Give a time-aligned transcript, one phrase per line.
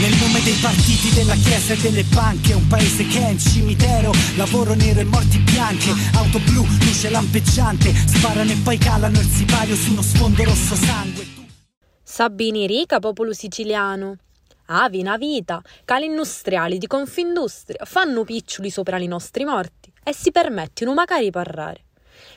[0.00, 4.12] Nel nome dei partiti, della chiesa e delle banche Un paese che è un cimitero
[4.36, 9.76] Lavoro nero e morti bianche Auto blu, luce lampeggiante Sparano e poi calano il sipario
[9.76, 11.26] su uno sfondo rosso sangue
[12.02, 14.16] Sabini Rica, popolo siciliano.
[14.66, 20.32] Avi, una vita, cali industriali di Confindustria fanno piccioli sopra i nostri morti e si
[20.32, 21.84] permettono magari parlare.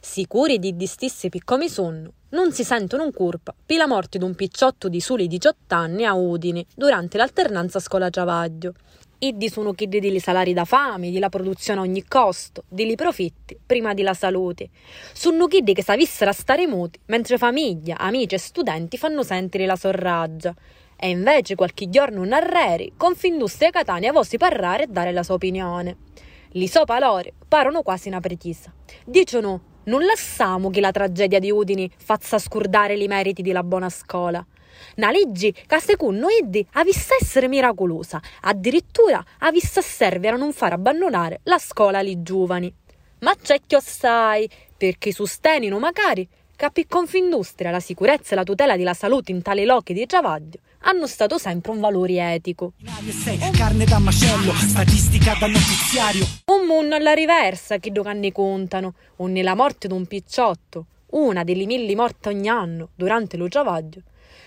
[0.00, 4.34] Sicuri di distissi piccomi sonno, non si sentono un curpa per la morte di un
[4.34, 8.74] picciotto di soli 18 anni a Udine durante l'alternanza scuola-travaglio.
[9.22, 12.94] Iddi sono chi di salari da fame, di la produzione a ogni costo, di li
[12.94, 14.70] profitti prima di la salute.
[15.12, 20.54] Sono chi che savissero stare muti, mentre famiglia, amici e studenti fanno sentire la sorraggia.
[20.96, 25.96] E invece qualche giorno un arreri, Confindustria Catania vosi parlare e dare la sua opinione.
[26.52, 28.72] Li so palore, parono quasi una precisa.
[29.04, 34.44] Dicono non lasciamo che la tragedia di Udini faccia scurdare i meriti della buona scuola.
[34.96, 41.40] Una legge che secondo Eddi avesse essere miracolosa, addirittura avesse servire a non far abbandonare
[41.42, 42.72] la scuola ai giovani.
[43.18, 48.76] Ma c'è chi assai, perché sostenino magari che per Confindustria la sicurezza e la tutela
[48.76, 52.72] della salute in tale lochi di travaglio hanno stato sempre un valore etico.
[53.56, 56.24] Carne da macello, statistica da notiziario.
[56.60, 61.64] Un mondo alla riversa che doganni contano, o nella morte di un picciotto, una delle
[61.64, 64.02] mille morte ogni anno durante lo travaglio,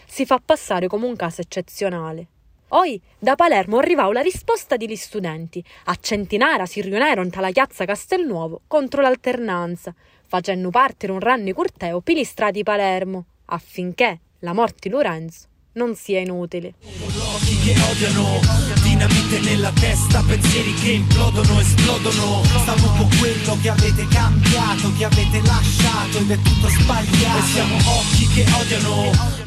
[0.06, 2.28] si fa passare come un caso eccezionale.
[2.68, 5.64] Poi da Palermo arrivò la risposta degli studenti.
[5.86, 9.94] A centinaia si riunirono alla piazza Castelnuovo contro l'alternanza,
[10.28, 15.48] facendo partire un ranni corteo per le strade di Palermo, affinché la morte di Lorenzo
[15.74, 16.74] non sia inutile.
[16.82, 18.40] Occhi che odiano,
[18.82, 22.44] dinamite nella testa, pensieri che implodono, esplodono.
[22.44, 27.38] Stavo con quello che avete cambiato, che avete lasciato ed è tutto sbagliato.
[27.38, 29.43] E siamo occhi che odiano